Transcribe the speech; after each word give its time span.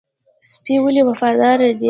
سپی 0.51 0.75
ولې 0.83 1.01
وفادار 1.07 1.57
دی؟ 1.77 1.79